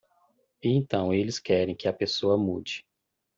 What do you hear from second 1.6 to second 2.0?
que a